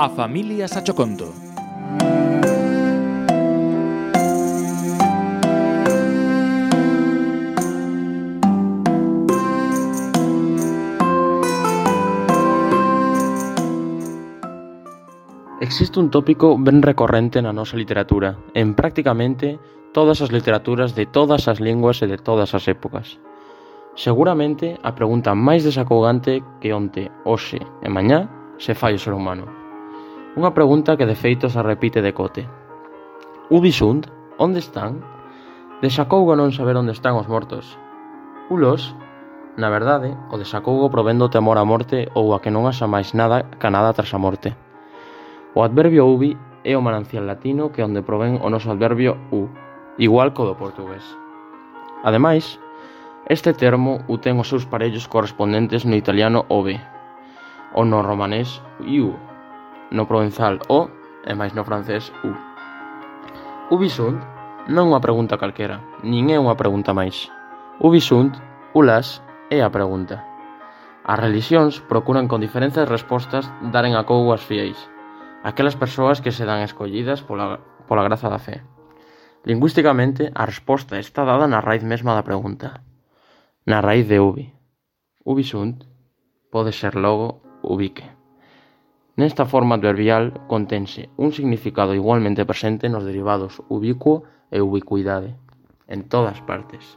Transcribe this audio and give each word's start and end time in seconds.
A 0.00 0.08
familia 0.08 0.66
Sachoconto. 0.66 1.28
Existe 15.60 16.00
un 16.00 16.08
tópico 16.08 16.56
ben 16.56 16.80
recorrente 16.80 17.42
na 17.44 17.52
nosa 17.52 17.76
literatura, 17.76 18.40
en 18.56 18.72
prácticamente 18.72 19.60
todas 19.92 20.24
as 20.24 20.32
literaturas 20.32 20.96
de 20.96 21.04
todas 21.04 21.44
as 21.44 21.60
linguas 21.60 22.00
e 22.00 22.08
de 22.08 22.16
todas 22.16 22.56
as 22.56 22.64
épocas. 22.72 23.20
Seguramente 24.00 24.80
a 24.80 24.96
pregunta 24.96 25.36
máis 25.36 25.60
desacogante 25.60 26.40
que 26.64 26.72
onte, 26.72 27.12
hoxe 27.28 27.60
e 27.84 27.88
mañá 27.92 28.32
se 28.56 28.72
fai 28.72 28.96
o 28.96 29.02
ser 29.04 29.12
humano. 29.12 29.59
Unha 30.40 30.56
pregunta 30.56 30.96
que 30.96 31.04
de 31.04 31.12
feito 31.12 31.52
se 31.52 31.60
repite 31.60 32.00
de 32.00 32.16
cote. 32.16 32.48
Ubisunt, 33.52 34.08
onde 34.40 34.64
están? 34.64 35.04
Desacougo 35.84 36.32
non 36.32 36.48
saber 36.48 36.80
onde 36.80 36.96
están 36.96 37.12
os 37.20 37.28
mortos. 37.28 37.76
Ulos, 38.48 38.96
na 39.60 39.68
verdade, 39.68 40.16
o 40.32 40.40
desacougo 40.40 40.88
provén 40.88 41.20
provendo 41.20 41.28
temor 41.28 41.60
á 41.60 41.64
morte 41.68 42.08
ou 42.16 42.32
a 42.32 42.40
que 42.40 42.48
non 42.48 42.64
haxa 42.64 42.88
máis 42.88 43.12
nada 43.12 43.52
ca 43.60 43.68
nada 43.68 43.92
tras 43.92 44.16
a 44.16 44.22
morte. 44.24 44.56
O 45.52 45.60
adverbio 45.60 46.08
ubi 46.08 46.40
é 46.64 46.72
o 46.72 46.80
manancial 46.80 47.28
latino 47.28 47.68
que 47.68 47.84
onde 47.84 48.00
provén 48.00 48.40
o 48.40 48.48
noso 48.48 48.72
adverbio 48.72 49.20
u, 49.28 49.44
igual 50.00 50.32
co 50.32 50.48
do 50.48 50.56
portugués. 50.56 51.04
Ademais, 52.00 52.56
este 53.28 53.52
termo 53.52 54.00
u 54.08 54.16
ten 54.16 54.40
os 54.40 54.48
seus 54.48 54.64
parellos 54.64 55.04
correspondentes 55.04 55.84
no 55.84 56.00
italiano 56.00 56.48
ove, 56.48 56.80
ou 57.76 57.84
no 57.84 58.00
romanés 58.00 58.64
iu, 58.88 59.20
no 59.90 60.06
provenzal 60.06 60.62
O 60.70 60.88
e 61.26 61.32
máis 61.34 61.52
no 61.52 61.66
francés 61.66 62.14
U. 62.24 62.32
O 63.70 63.76
Bisunt 63.78 64.18
non 64.70 64.88
é 64.88 64.90
unha 64.94 65.02
pregunta 65.02 65.38
calquera, 65.38 65.82
nin 66.06 66.30
é 66.30 66.38
unha 66.38 66.54
pregunta 66.54 66.94
máis. 66.94 67.28
O 67.82 67.90
Bisunt, 67.90 68.38
Ulas, 68.74 69.22
é 69.50 69.62
a 69.62 69.70
pregunta. 69.70 70.22
As 71.02 71.18
relixións 71.18 71.82
procuran 71.82 72.30
con 72.30 72.38
diferentes 72.38 72.86
respostas 72.86 73.50
daren 73.74 73.98
a 73.98 74.06
cougo 74.06 74.30
as 74.30 74.44
fieis, 74.44 74.78
aquelas 75.42 75.74
persoas 75.74 76.20
que 76.22 76.30
se 76.30 76.46
dan 76.46 76.62
escollidas 76.62 77.24
pola, 77.26 77.58
pola 77.88 78.06
graza 78.06 78.30
da 78.30 78.38
fe. 78.38 78.62
Lingüísticamente, 79.42 80.30
a 80.36 80.44
resposta 80.44 81.00
está 81.00 81.24
dada 81.24 81.48
na 81.48 81.64
raíz 81.64 81.82
mesma 81.82 82.12
da 82.12 82.22
pregunta. 82.22 82.84
Na 83.64 83.80
raíz 83.80 84.06
de 84.06 84.20
ubi. 84.20 84.52
Ubi 85.24 85.44
sunt 85.44 85.88
pode 86.52 86.76
ser 86.76 86.94
logo 86.94 87.40
ubique. 87.64 88.19
Nesta 89.20 89.44
forma 89.44 89.74
adverbial 89.74 90.32
contense 90.46 91.10
un 91.18 91.34
significado 91.34 91.92
igualmente 91.92 92.46
presente 92.46 92.88
nos 92.88 93.04
derivados 93.04 93.60
ubicuo 93.68 94.24
e 94.50 94.62
ubicuidade, 94.62 95.36
en 95.88 96.08
todas 96.08 96.40
partes. 96.40 96.96